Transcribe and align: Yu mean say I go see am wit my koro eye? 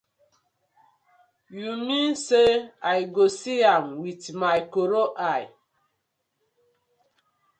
Yu 1.59 1.73
mean 1.87 2.11
say 2.25 2.49
I 2.95 2.97
go 3.15 3.25
see 3.37 3.59
am 3.75 3.85
wit 4.01 4.23
my 4.41 4.57
koro 4.73 5.03
eye? 5.33 5.47